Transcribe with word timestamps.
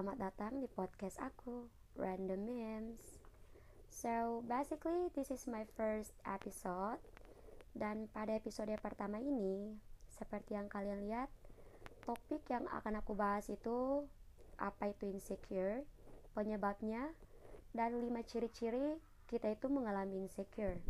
selamat 0.00 0.32
datang 0.32 0.64
di 0.64 0.68
podcast 0.72 1.20
aku, 1.20 1.68
Random 1.92 2.40
Memes. 2.40 3.20
So, 3.92 4.40
basically 4.48 5.12
this 5.12 5.28
is 5.28 5.44
my 5.44 5.68
first 5.76 6.16
episode 6.24 6.96
dan 7.76 8.08
pada 8.08 8.32
episode 8.32 8.72
pertama 8.80 9.20
ini, 9.20 9.76
seperti 10.08 10.56
yang 10.56 10.72
kalian 10.72 11.04
lihat, 11.04 11.28
topik 12.08 12.40
yang 12.48 12.64
akan 12.72 13.04
aku 13.04 13.12
bahas 13.12 13.52
itu 13.52 14.08
apa 14.56 14.88
itu 14.88 15.04
insecure, 15.04 15.84
penyebabnya, 16.32 17.12
dan 17.76 17.92
lima 18.00 18.24
ciri-ciri 18.24 18.96
kita 19.28 19.52
itu 19.52 19.68
mengalami 19.68 20.24
insecure. 20.24 20.80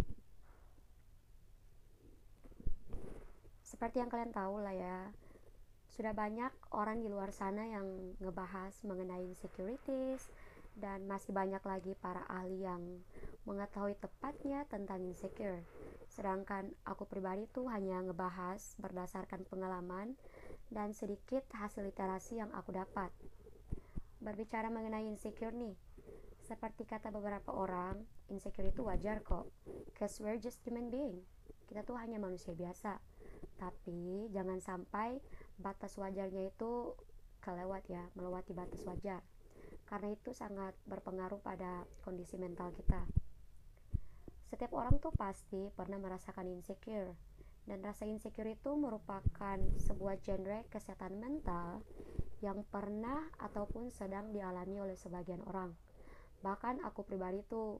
Seperti 3.66 3.98
yang 3.98 4.06
kalian 4.06 4.30
tahu 4.30 4.62
lah 4.62 4.70
ya, 4.78 5.10
sudah 6.00 6.16
banyak 6.16 6.48
orang 6.72 7.04
di 7.04 7.12
luar 7.12 7.28
sana 7.28 7.68
yang 7.68 7.84
ngebahas 8.24 8.72
mengenai 8.88 9.20
insecurities 9.20 10.32
dan 10.72 11.04
masih 11.04 11.36
banyak 11.36 11.60
lagi 11.60 11.92
para 11.92 12.24
ahli 12.24 12.64
yang 12.64 13.04
mengetahui 13.44 14.00
tepatnya 14.00 14.64
tentang 14.64 15.04
insecure. 15.04 15.60
Sedangkan 16.08 16.72
aku 16.88 17.04
pribadi 17.04 17.44
tuh 17.52 17.68
hanya 17.68 18.00
ngebahas 18.00 18.80
berdasarkan 18.80 19.44
pengalaman 19.44 20.16
dan 20.72 20.96
sedikit 20.96 21.44
hasil 21.52 21.84
literasi 21.84 22.40
yang 22.40 22.48
aku 22.56 22.72
dapat. 22.72 23.12
Berbicara 24.24 24.72
mengenai 24.72 25.04
insecure 25.04 25.52
nih, 25.52 25.76
seperti 26.40 26.88
kata 26.88 27.12
beberapa 27.12 27.52
orang, 27.52 28.08
insecure 28.32 28.72
itu 28.72 28.88
wajar 28.88 29.20
kok. 29.20 29.52
Cause 30.00 30.16
we're 30.24 30.40
just 30.40 30.64
human 30.64 30.88
being. 30.88 31.20
Kita 31.68 31.84
tuh 31.84 32.00
hanya 32.00 32.16
manusia 32.16 32.56
biasa. 32.56 32.96
Tapi 33.60 34.32
jangan 34.32 34.64
sampai 34.64 35.20
batas 35.60 35.94
wajarnya 36.00 36.48
itu 36.48 36.96
kelewat 37.44 37.84
ya, 37.88 38.08
melewati 38.16 38.56
batas 38.56 38.82
wajar. 38.88 39.20
Karena 39.84 40.12
itu 40.14 40.32
sangat 40.32 40.72
berpengaruh 40.88 41.40
pada 41.44 41.84
kondisi 42.02 42.40
mental 42.40 42.72
kita. 42.72 43.04
Setiap 44.50 44.74
orang 44.74 44.98
tuh 44.98 45.14
pasti 45.14 45.70
pernah 45.70 46.00
merasakan 46.00 46.50
insecure. 46.50 47.14
Dan 47.68 47.86
rasa 47.86 48.02
insecure 48.08 48.50
itu 48.50 48.74
merupakan 48.74 49.58
sebuah 49.78 50.18
genre 50.24 50.66
kesehatan 50.72 51.22
mental 51.22 51.84
yang 52.40 52.64
pernah 52.66 53.30
ataupun 53.38 53.92
sedang 53.92 54.32
dialami 54.32 54.80
oleh 54.80 54.96
sebagian 54.96 55.44
orang. 55.44 55.76
Bahkan 56.40 56.82
aku 56.82 57.04
pribadi 57.04 57.44
tuh 57.44 57.78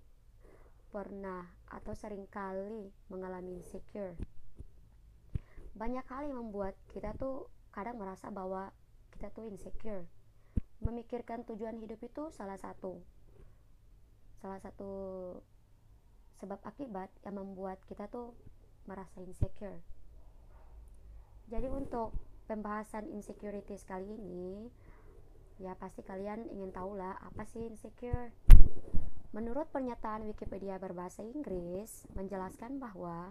pernah 0.92 1.46
atau 1.70 1.96
sering 1.96 2.28
kali 2.28 2.90
mengalami 3.08 3.56
insecure. 3.58 4.14
Banyak 5.74 6.04
kali 6.04 6.28
membuat 6.34 6.76
kita 6.92 7.16
tuh 7.16 7.48
kadang 7.70 7.98
merasa 7.98 8.30
bahwa 8.30 8.74
kita 9.14 9.30
tuh 9.34 9.46
insecure. 9.46 10.06
Memikirkan 10.80 11.44
tujuan 11.44 11.76
hidup 11.76 12.00
itu 12.00 12.32
salah 12.32 12.56
satu. 12.56 13.02
Salah 14.40 14.60
satu 14.62 14.92
sebab 16.40 16.60
akibat 16.64 17.12
yang 17.22 17.36
membuat 17.36 17.84
kita 17.84 18.08
tuh 18.08 18.32
merasa 18.88 19.20
insecure. 19.20 19.84
Jadi 21.52 21.68
untuk 21.68 22.16
pembahasan 22.48 23.10
insecurity 23.12 23.76
kali 23.84 24.08
ini 24.16 24.72
ya 25.60 25.76
pasti 25.76 26.00
kalian 26.00 26.48
ingin 26.48 26.72
tahu 26.72 26.96
lah 26.96 27.20
apa 27.20 27.44
sih 27.44 27.68
insecure. 27.68 28.32
Menurut 29.30 29.70
pernyataan 29.70 30.26
Wikipedia 30.26 30.74
berbahasa 30.82 31.22
Inggris, 31.22 32.08
menjelaskan 32.18 32.82
bahwa 32.82 33.30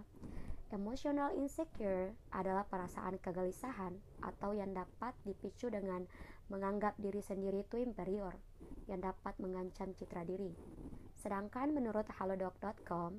Emotional 0.70 1.34
insecure 1.34 2.14
adalah 2.30 2.62
perasaan 2.62 3.18
kegelisahan 3.18 3.90
atau 4.22 4.54
yang 4.54 4.70
dapat 4.70 5.18
dipicu 5.26 5.66
dengan 5.66 6.06
menganggap 6.46 6.94
diri 7.02 7.18
sendiri 7.18 7.66
itu 7.66 7.82
inferior, 7.82 8.38
yang 8.86 9.02
dapat 9.02 9.34
mengancam 9.42 9.90
citra 9.98 10.22
diri. 10.22 10.54
Sedangkan 11.18 11.74
menurut 11.74 12.06
halodoc.com 12.14 13.18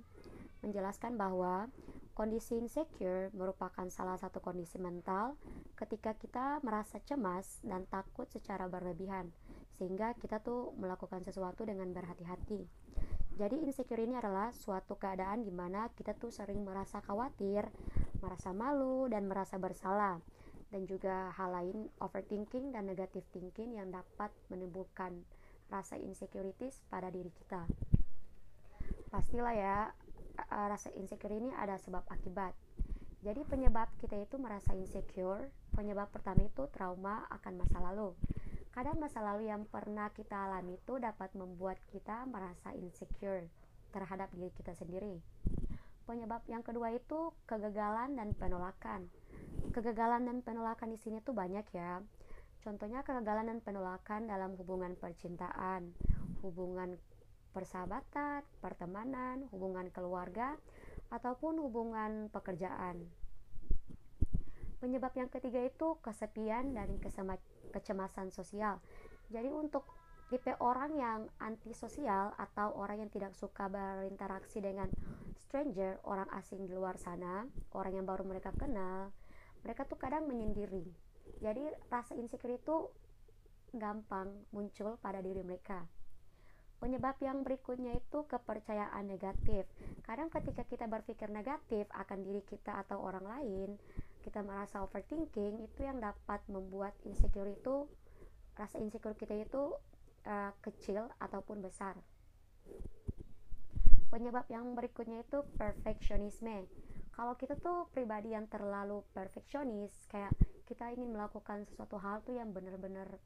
menjelaskan 0.63 1.19
bahwa 1.19 1.67
kondisi 2.15 2.55
insecure 2.55 3.27
merupakan 3.35 3.83
salah 3.91 4.15
satu 4.15 4.39
kondisi 4.39 4.79
mental 4.79 5.35
ketika 5.75 6.15
kita 6.15 6.63
merasa 6.63 7.03
cemas 7.03 7.59
dan 7.67 7.83
takut 7.91 8.31
secara 8.31 8.71
berlebihan, 8.71 9.27
sehingga 9.75 10.15
kita 10.15 10.39
tuh 10.39 10.71
melakukan 10.79 11.19
sesuatu 11.27 11.67
dengan 11.67 11.91
berhati-hati. 11.91 12.63
Jadi 13.41 13.57
insecure 13.65 14.05
ini 14.05 14.13
adalah 14.13 14.53
suatu 14.53 15.01
keadaan 15.01 15.41
di 15.41 15.49
mana 15.49 15.89
kita 15.97 16.13
tuh 16.13 16.29
sering 16.29 16.61
merasa 16.61 17.01
khawatir, 17.01 17.65
merasa 18.21 18.53
malu, 18.53 19.09
dan 19.09 19.25
merasa 19.25 19.57
bersalah. 19.57 20.21
Dan 20.69 20.85
juga 20.85 21.33
hal 21.33 21.49
lain 21.49 21.89
overthinking 21.97 22.69
dan 22.69 22.85
negative 22.85 23.25
thinking 23.33 23.81
yang 23.81 23.89
dapat 23.89 24.29
menimbulkan 24.53 25.25
rasa 25.73 25.97
insecurities 25.97 26.85
pada 26.85 27.09
diri 27.09 27.33
kita. 27.33 27.65
Pastilah 29.09 29.57
ya, 29.57 29.89
rasa 30.69 30.93
insecure 30.93 31.33
ini 31.33 31.49
ada 31.57 31.81
sebab 31.81 32.05
akibat. 32.13 32.53
Jadi 33.25 33.41
penyebab 33.49 33.89
kita 33.97 34.21
itu 34.21 34.37
merasa 34.37 34.77
insecure, 34.77 35.49
penyebab 35.73 36.13
pertama 36.13 36.45
itu 36.45 36.69
trauma 36.69 37.25
akan 37.33 37.65
masa 37.65 37.81
lalu 37.81 38.13
Kadang 38.71 39.03
masa 39.03 39.19
lalu 39.19 39.51
yang 39.51 39.67
pernah 39.67 40.07
kita 40.15 40.47
alami 40.47 40.79
itu 40.79 40.95
dapat 40.95 41.35
membuat 41.35 41.75
kita 41.91 42.23
merasa 42.23 42.71
insecure 42.71 43.51
terhadap 43.91 44.31
diri 44.31 44.47
kita 44.55 44.71
sendiri. 44.71 45.19
Penyebab 46.07 46.39
yang 46.47 46.63
kedua 46.63 46.95
itu 46.95 47.35
kegagalan 47.43 48.15
dan 48.15 48.31
penolakan. 48.31 49.11
Kegagalan 49.75 50.23
dan 50.23 50.37
penolakan 50.39 50.95
di 50.95 50.99
sini 51.03 51.19
tuh 51.19 51.35
banyak 51.35 51.67
ya. 51.75 51.99
Contohnya 52.63 53.03
kegagalan 53.03 53.51
dan 53.51 53.59
penolakan 53.59 54.31
dalam 54.31 54.55
hubungan 54.55 54.95
percintaan, 54.95 55.91
hubungan 56.39 56.95
persahabatan, 57.51 58.47
pertemanan, 58.63 59.51
hubungan 59.51 59.91
keluarga, 59.91 60.55
ataupun 61.11 61.59
hubungan 61.59 62.31
pekerjaan. 62.31 63.03
Penyebab 64.79 65.13
yang 65.13 65.29
ketiga 65.29 65.61
itu 65.61 65.99
kesepian 66.01 66.73
dan 66.73 66.97
kecemasan 67.69 68.33
sosial. 68.33 68.81
Jadi 69.29 69.53
untuk 69.53 69.85
tipe 70.31 70.55
orang 70.63 70.95
yang 70.95 71.19
antisosial 71.43 72.31
atau 72.39 72.71
orang 72.79 73.03
yang 73.03 73.11
tidak 73.11 73.35
suka 73.35 73.67
berinteraksi 73.67 74.63
dengan 74.63 74.87
stranger, 75.35 75.99
orang 76.07 76.31
asing 76.39 76.63
di 76.63 76.71
luar 76.71 76.95
sana, 76.95 77.43
orang 77.75 77.99
yang 77.99 78.07
baru 78.07 78.23
mereka 78.23 78.55
kenal, 78.55 79.11
mereka 79.61 79.83
tuh 79.83 79.99
kadang 79.99 80.25
menyendiri. 80.25 80.87
Jadi 81.43 81.67
rasa 81.91 82.15
insecure 82.15 82.55
itu 82.55 82.87
gampang 83.75 84.31
muncul 84.55 84.95
pada 85.03 85.19
diri 85.19 85.43
mereka. 85.43 85.83
Penyebab 86.81 87.19
yang 87.21 87.45
berikutnya 87.45 87.93
itu 87.93 88.25
kepercayaan 88.25 89.05
negatif. 89.05 89.69
Kadang 90.01 90.33
ketika 90.33 90.65
kita 90.65 90.89
berpikir 90.89 91.29
negatif 91.29 91.85
akan 91.93 92.25
diri 92.25 92.41
kita 92.41 92.81
atau 92.87 93.05
orang 93.05 93.21
lain, 93.21 93.69
kita 94.21 94.45
merasa 94.45 94.85
overthinking 94.85 95.65
itu 95.65 95.79
yang 95.83 95.97
dapat 95.97 96.41
membuat 96.47 96.93
insecure 97.03 97.49
itu 97.49 97.89
rasa 98.55 98.77
insecure 98.77 99.17
kita 99.17 99.33
itu 99.33 99.73
uh, 100.25 100.51
kecil 100.61 101.09
ataupun 101.17 101.65
besar. 101.65 101.97
Penyebab 104.11 104.45
yang 104.51 104.75
berikutnya 104.75 105.23
itu 105.23 105.41
perfeksionisme. 105.55 106.67
Kalau 107.11 107.35
kita 107.35 107.55
tuh 107.59 107.87
pribadi 107.91 108.35
yang 108.35 108.47
terlalu 108.47 109.03
perfeksionis 109.11 109.91
kayak 110.07 110.31
kita 110.67 110.91
ingin 110.95 111.11
melakukan 111.11 111.67
sesuatu 111.67 111.99
hal 111.99 112.23
tuh 112.23 112.35
yang 112.39 112.55
benar-benar 112.55 113.19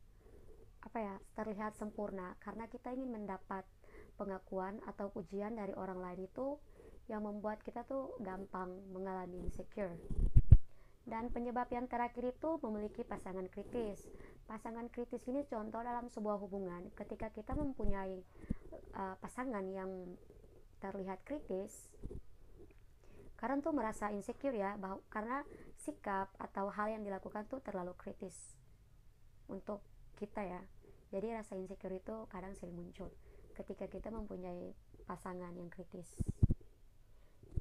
apa 0.85 0.97
ya 1.01 1.15
terlihat 1.33 1.73
sempurna 1.73 2.37
karena 2.41 2.69
kita 2.69 2.93
ingin 2.93 3.09
mendapat 3.09 3.65
pengakuan 4.17 4.77
atau 4.85 5.09
pujian 5.09 5.57
dari 5.57 5.73
orang 5.73 5.97
lain 5.97 6.29
itu 6.29 6.61
yang 7.09 7.25
membuat 7.25 7.61
kita 7.65 7.85
tuh 7.85 8.13
gampang 8.21 8.69
mengalami 8.93 9.41
insecure 9.45 9.97
dan 11.05 11.29
penyebab 11.29 11.69
yang 11.69 11.85
terakhir 11.85 12.33
itu 12.33 12.57
memiliki 12.65 13.05
pasangan 13.05 13.45
kritis. 13.49 14.01
Pasangan 14.49 14.89
kritis 14.89 15.21
ini 15.29 15.45
contoh 15.45 15.81
dalam 15.81 16.09
sebuah 16.09 16.37
hubungan 16.41 16.89
ketika 16.97 17.29
kita 17.29 17.53
mempunyai 17.53 18.21
uh, 18.97 19.15
pasangan 19.21 19.65
yang 19.69 19.89
terlihat 20.81 21.21
kritis. 21.25 21.89
Karena 23.37 23.61
tuh 23.61 23.73
merasa 23.77 24.09
insecure 24.09 24.57
ya, 24.57 24.73
bahwa, 24.81 25.01
karena 25.13 25.45
sikap 25.77 26.33
atau 26.41 26.73
hal 26.73 26.97
yang 26.97 27.03
dilakukan 27.05 27.45
tuh 27.45 27.61
terlalu 27.61 27.93
kritis 27.93 28.57
untuk 29.45 29.85
kita 30.17 30.41
ya. 30.41 30.61
Jadi 31.13 31.37
rasa 31.37 31.53
insecure 31.53 31.93
itu 31.93 32.25
kadang 32.33 32.57
sering 32.57 32.73
muncul 32.73 33.13
ketika 33.53 33.85
kita 33.85 34.09
mempunyai 34.09 34.73
pasangan 35.05 35.53
yang 35.53 35.69
kritis. 35.69 36.09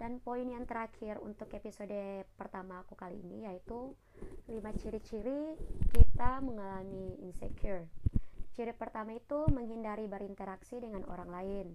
Dan 0.05 0.21
poin 0.21 0.45
yang 0.45 0.69
terakhir 0.69 1.17
untuk 1.25 1.49
episode 1.57 2.29
pertama 2.37 2.85
aku 2.85 2.93
kali 2.93 3.25
ini 3.25 3.49
yaitu 3.49 3.97
5 4.53 4.61
ciri-ciri 4.77 5.57
kita 5.97 6.45
mengalami 6.45 7.17
insecure. 7.25 7.89
Ciri 8.53 8.77
pertama 8.77 9.17
itu 9.17 9.49
menghindari 9.49 10.05
berinteraksi 10.05 10.77
dengan 10.77 11.09
orang 11.09 11.33
lain. 11.33 11.67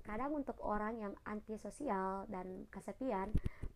Kadang 0.00 0.32
untuk 0.32 0.64
orang 0.64 0.96
yang 0.96 1.12
antisosial 1.28 2.24
dan 2.32 2.64
kesepian, 2.72 3.28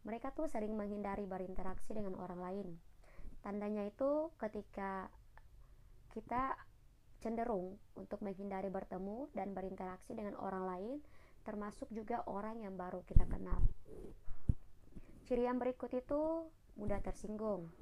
mereka 0.08 0.32
tuh 0.32 0.48
sering 0.48 0.72
menghindari 0.72 1.28
berinteraksi 1.28 1.92
dengan 1.92 2.16
orang 2.16 2.40
lain. 2.40 2.68
Tandanya 3.44 3.84
itu 3.84 4.32
ketika 4.40 5.12
kita 6.16 6.56
cenderung 7.20 7.76
untuk 7.92 8.24
menghindari 8.24 8.72
bertemu 8.72 9.28
dan 9.36 9.52
berinteraksi 9.52 10.16
dengan 10.16 10.32
orang 10.40 10.64
lain, 10.64 10.96
termasuk 11.48 11.88
juga 11.88 12.20
orang 12.28 12.60
yang 12.60 12.76
baru 12.76 13.00
kita 13.08 13.24
kenal. 13.24 13.56
Ciri 15.24 15.48
yang 15.48 15.56
berikut 15.56 15.88
itu 15.96 16.44
mudah 16.76 17.00
tersinggung. 17.00 17.72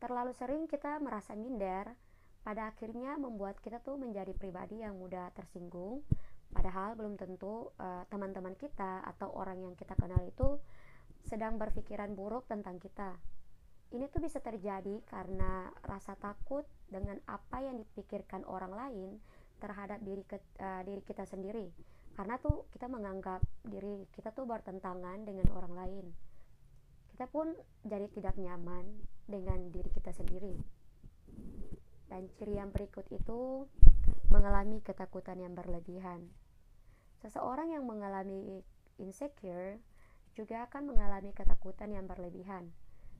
Terlalu 0.00 0.32
sering 0.32 0.64
kita 0.64 0.96
merasa 1.04 1.36
minder, 1.36 1.92
pada 2.40 2.72
akhirnya 2.72 3.20
membuat 3.20 3.60
kita 3.60 3.84
tuh 3.84 4.00
menjadi 4.00 4.32
pribadi 4.32 4.80
yang 4.80 4.96
mudah 4.96 5.28
tersinggung, 5.36 6.08
padahal 6.48 6.96
belum 6.96 7.20
tentu 7.20 7.68
uh, 7.76 8.08
teman-teman 8.08 8.56
kita 8.56 9.04
atau 9.04 9.28
orang 9.36 9.60
yang 9.60 9.74
kita 9.76 9.92
kenal 9.92 10.24
itu 10.24 10.56
sedang 11.20 11.60
berpikiran 11.60 12.16
buruk 12.16 12.48
tentang 12.48 12.80
kita. 12.80 13.12
Ini 13.92 14.08
tuh 14.08 14.24
bisa 14.24 14.40
terjadi 14.40 15.04
karena 15.04 15.68
rasa 15.84 16.16
takut 16.16 16.64
dengan 16.88 17.20
apa 17.28 17.60
yang 17.60 17.76
dipikirkan 17.76 18.46
orang 18.48 18.72
lain 18.72 19.10
terhadap 19.60 20.00
diri 20.00 20.24
ke, 20.24 20.40
uh, 20.64 20.80
diri 20.86 21.02
kita 21.04 21.28
sendiri. 21.28 21.95
Karena 22.16 22.40
tuh 22.40 22.64
kita 22.72 22.88
menganggap 22.88 23.44
diri 23.60 24.08
kita 24.16 24.32
tuh 24.32 24.48
bertentangan 24.48 25.28
dengan 25.28 25.52
orang 25.52 25.74
lain. 25.76 26.06
Kita 27.12 27.28
pun 27.28 27.52
jadi 27.84 28.08
tidak 28.08 28.40
nyaman 28.40 28.88
dengan 29.28 29.68
diri 29.68 29.92
kita 29.92 30.16
sendiri. 30.16 30.56
Dan 32.08 32.32
ciri 32.40 32.56
yang 32.56 32.72
berikut 32.72 33.04
itu 33.12 33.68
mengalami 34.32 34.80
ketakutan 34.80 35.44
yang 35.44 35.52
berlebihan. 35.52 36.32
Seseorang 37.20 37.76
yang 37.76 37.84
mengalami 37.84 38.64
insecure 38.96 39.76
juga 40.32 40.64
akan 40.68 40.96
mengalami 40.96 41.36
ketakutan 41.36 41.92
yang 41.92 42.08
berlebihan. 42.08 42.72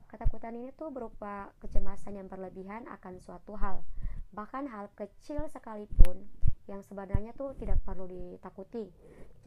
Ketakutan 0.09 0.57
ini 0.57 0.73
tuh 0.73 0.89
berupa 0.89 1.53
kecemasan 1.61 2.17
yang 2.17 2.31
berlebihan 2.31 2.87
akan 2.89 3.19
suatu 3.21 3.59
hal, 3.59 3.83
bahkan 4.31 4.65
hal 4.65 4.87
kecil 4.95 5.43
sekalipun 5.51 6.25
yang 6.67 6.83
sebenarnya 6.83 7.31
tuh 7.33 7.55
tidak 7.55 7.79
perlu 7.87 8.05
ditakuti. 8.07 8.91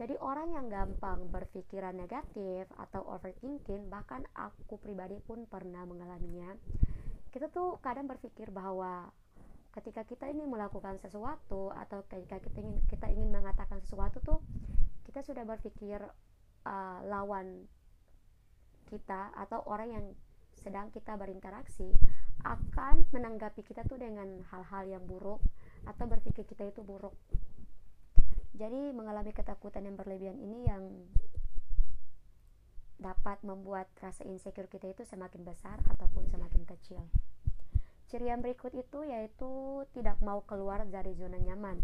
Jadi 0.01 0.17
orang 0.17 0.57
yang 0.57 0.65
gampang 0.67 1.29
berpikiran 1.29 1.93
negatif 1.93 2.65
atau 2.75 3.05
overthinking, 3.05 3.87
bahkan 3.93 4.25
aku 4.33 4.81
pribadi 4.81 5.21
pun 5.21 5.45
pernah 5.45 5.85
mengalaminya. 5.85 6.57
Kita 7.29 7.47
tuh 7.53 7.77
kadang 7.79 8.09
berpikir 8.09 8.49
bahwa 8.49 9.13
ketika 9.71 10.03
kita 10.03 10.27
ingin 10.27 10.51
melakukan 10.51 10.99
sesuatu 10.99 11.71
atau 11.71 12.03
ketika 12.11 12.43
kita 12.43 12.59
ingin 12.59 12.83
kita 12.91 13.07
ingin 13.07 13.31
mengatakan 13.31 13.79
sesuatu 13.79 14.19
tuh 14.19 14.39
kita 15.07 15.23
sudah 15.23 15.47
berpikir 15.47 16.03
uh, 16.67 16.99
lawan 17.07 17.71
kita 18.91 19.31
atau 19.31 19.63
orang 19.71 19.89
yang 19.95 20.05
sedang 20.59 20.91
kita 20.91 21.15
berinteraksi 21.15 21.87
akan 22.43 23.07
menanggapi 23.15 23.63
kita 23.63 23.87
tuh 23.87 23.95
dengan 23.95 24.43
hal-hal 24.51 24.83
yang 24.99 25.03
buruk 25.07 25.39
atau 25.85 26.05
berpikir 26.05 26.45
kita 26.45 26.69
itu 26.69 26.81
buruk. 26.85 27.15
Jadi 28.51 28.91
mengalami 28.91 29.31
ketakutan 29.33 29.87
yang 29.87 29.95
berlebihan 29.95 30.37
ini 30.37 30.67
yang 30.67 30.83
dapat 33.01 33.41
membuat 33.41 33.89
rasa 33.97 34.21
insecure 34.29 34.69
kita 34.69 34.93
itu 34.93 35.01
semakin 35.01 35.41
besar 35.41 35.81
ataupun 35.89 36.29
semakin 36.29 36.63
kecil. 36.69 37.01
Ciri 38.11 38.29
yang 38.29 38.45
berikut 38.45 38.75
itu 38.77 39.07
yaitu 39.07 39.81
tidak 39.97 40.21
mau 40.21 40.45
keluar 40.45 40.85
dari 40.85 41.17
zona 41.17 41.41
nyaman. 41.41 41.81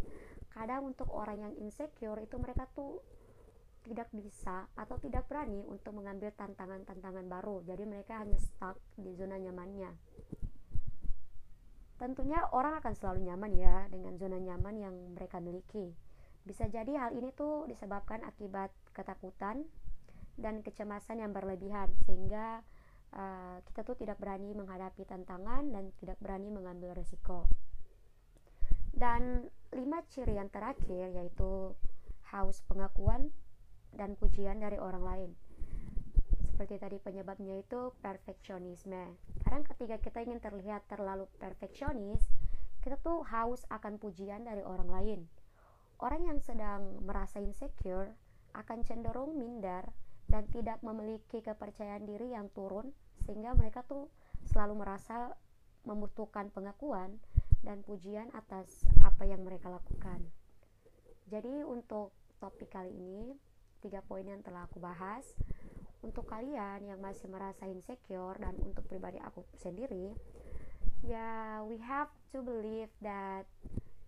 Kadang 0.53 0.93
untuk 0.93 1.09
orang 1.09 1.41
yang 1.41 1.53
insecure 1.57 2.21
itu 2.21 2.37
mereka 2.37 2.69
tuh 2.75 3.01
tidak 3.87 4.11
bisa 4.11 4.67
atau 4.75 4.99
tidak 4.99 5.25
berani 5.31 5.63
untuk 5.63 5.95
mengambil 5.95 6.29
tantangan-tantangan 6.35 7.25
baru. 7.31 7.63
Jadi 7.63 7.87
mereka 7.87 8.19
hanya 8.19 8.35
stuck 8.37 8.75
di 8.99 9.15
zona 9.15 9.39
nyamannya. 9.39 9.95
Tentunya 11.97 12.37
orang 12.53 12.77
akan 12.77 12.93
selalu 12.93 13.25
nyaman 13.25 13.51
ya 13.57 13.89
dengan 13.89 14.13
zona 14.21 14.37
nyaman 14.37 14.75
yang 14.77 14.95
mereka 15.17 15.41
miliki. 15.41 15.93
Bisa 16.45 16.69
jadi 16.69 16.93
hal 16.95 17.17
ini 17.17 17.33
tuh 17.33 17.65
disebabkan 17.65 18.21
akibat 18.23 18.69
ketakutan 18.93 19.65
dan 20.37 20.61
kecemasan 20.61 21.25
yang 21.25 21.33
berlebihan 21.33 21.89
sehingga 22.05 22.61
uh, 23.17 23.57
kita 23.65 23.81
tuh 23.81 23.97
tidak 23.97 24.21
berani 24.21 24.53
menghadapi 24.53 25.03
tantangan 25.09 25.73
dan 25.73 25.89
tidak 25.97 26.21
berani 26.21 26.53
mengambil 26.53 26.93
resiko. 26.93 27.49
Dan 28.93 29.49
lima 29.73 30.01
ciri 30.09 30.37
yang 30.37 30.49
terakhir 30.53 31.13
yaitu 31.13 31.73
haus 32.33 32.61
pengakuan, 32.65 33.31
dan 33.95 34.13
pujian 34.19 34.59
dari 34.59 34.77
orang 34.77 35.03
lain. 35.03 35.31
Seperti 36.57 36.81
tadi 36.81 36.97
penyebabnya 36.97 37.61
itu 37.61 37.93
perfeksionisme. 38.01 39.13
Kadang 39.45 39.61
ketika 39.61 40.01
kita 40.01 40.25
ingin 40.25 40.41
terlihat 40.41 40.89
terlalu 40.89 41.29
perfeksionis, 41.37 42.33
kita 42.81 42.97
tuh 42.97 43.21
haus 43.29 43.61
akan 43.69 44.01
pujian 44.01 44.41
dari 44.41 44.65
orang 44.65 44.89
lain. 44.89 45.19
Orang 46.01 46.25
yang 46.25 46.41
sedang 46.41 46.97
merasa 47.05 47.37
insecure 47.37 48.17
akan 48.57 48.81
cenderung 48.81 49.37
minder 49.37 49.85
dan 50.25 50.49
tidak 50.49 50.81
memiliki 50.81 51.45
kepercayaan 51.45 52.09
diri 52.09 52.33
yang 52.33 52.49
turun 52.49 52.89
sehingga 53.21 53.53
mereka 53.53 53.85
tuh 53.85 54.09
selalu 54.49 54.81
merasa 54.81 55.37
membutuhkan 55.85 56.49
pengakuan 56.49 57.21
dan 57.61 57.85
pujian 57.85 58.33
atas 58.33 58.81
apa 59.05 59.29
yang 59.29 59.45
mereka 59.45 59.69
lakukan. 59.69 60.25
Jadi 61.29 61.61
untuk 61.61 62.17
topik 62.41 62.73
kali 62.73 62.97
ini 62.97 63.37
tiga 63.77 64.01
poin 64.01 64.25
yang 64.25 64.41
telah 64.41 64.65
aku 64.65 64.81
bahas 64.81 65.37
untuk 66.05 66.29
kalian 66.29 66.85
yang 66.85 66.99
masih 67.01 67.29
merasa 67.29 67.65
insecure 67.65 68.37
dan 68.37 68.53
untuk 68.61 68.85
pribadi 68.85 69.17
aku 69.21 69.41
sendiri 69.57 70.13
ya 71.05 71.61
we 71.65 71.77
have 71.77 72.09
to 72.33 72.41
believe 72.41 72.89
that 73.01 73.45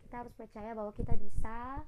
kita 0.06 0.26
harus 0.26 0.34
percaya 0.34 0.74
bahwa 0.74 0.90
kita 0.98 1.14
bisa 1.18 1.86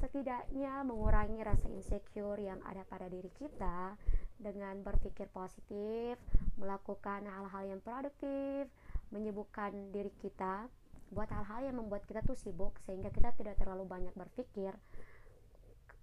setidaknya 0.00 0.80
mengurangi 0.86 1.42
rasa 1.44 1.66
insecure 1.68 2.40
yang 2.40 2.62
ada 2.64 2.86
pada 2.88 3.10
diri 3.10 3.28
kita 3.36 3.98
dengan 4.40 4.80
berpikir 4.80 5.28
positif, 5.28 6.16
melakukan 6.56 7.28
hal-hal 7.28 7.76
yang 7.76 7.80
produktif, 7.84 8.64
menyibukkan 9.12 9.92
diri 9.92 10.08
kita 10.24 10.70
buat 11.10 11.28
hal-hal 11.28 11.68
yang 11.68 11.76
membuat 11.82 12.06
kita 12.06 12.22
tuh 12.22 12.38
sibuk 12.38 12.78
sehingga 12.86 13.10
kita 13.10 13.34
tidak 13.34 13.58
terlalu 13.58 13.84
banyak 13.84 14.14
berpikir 14.14 14.72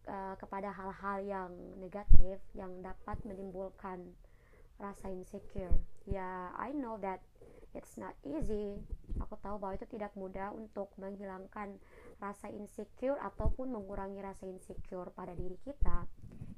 uh, 0.07 0.35
kepada 0.39 0.71
hal-hal 0.71 1.17
yang 1.21 1.51
negatif 1.77 2.39
yang 2.55 2.79
dapat 2.81 3.19
menimbulkan 3.27 4.15
rasa 4.79 5.11
insecure. 5.11 5.73
Ya, 6.07 6.53
I 6.55 6.71
know 6.73 6.95
that 7.03 7.21
it's 7.75 7.99
not 7.99 8.15
easy. 8.23 8.79
Aku 9.21 9.35
tahu 9.41 9.59
bahwa 9.59 9.75
itu 9.75 9.85
tidak 9.89 10.13
mudah 10.15 10.53
untuk 10.55 10.89
menghilangkan 10.97 11.77
rasa 12.17 12.49
insecure 12.49 13.19
ataupun 13.21 13.69
mengurangi 13.69 14.21
rasa 14.23 14.47
insecure 14.49 15.11
pada 15.13 15.35
diri 15.35 15.57
kita. 15.61 16.07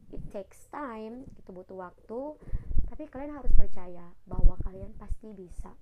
It 0.09 0.23
takes 0.33 0.69
time, 0.73 1.29
itu 1.37 1.49
butuh 1.53 1.77
waktu, 1.77 2.21
tapi 2.89 3.05
kalian 3.05 3.37
harus 3.37 3.53
percaya 3.53 4.09
bahwa 4.25 4.57
kalian 4.65 4.93
pasti 4.97 5.29
bisa. 5.33 5.73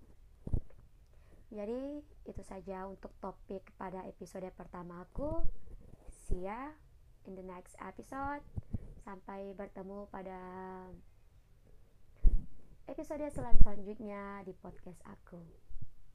Jadi, 1.48 2.04
itu 2.28 2.42
saja 2.44 2.84
untuk 2.92 3.16
topik 3.24 3.72
pada 3.80 4.04
episode 4.04 4.52
pertama 4.52 5.08
aku. 5.08 5.48
See 6.28 6.44
ya 6.44 6.76
in 7.28 7.36
the 7.36 7.46
next 7.46 7.76
episode. 7.84 8.42
Sampai 9.04 9.52
bertemu 9.54 10.08
pada 10.08 10.40
episode 12.88 13.28
selanjutnya 13.32 14.42
di 14.48 14.56
podcast 14.56 15.04
aku. 15.04 15.44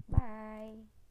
Bye. 0.09 1.02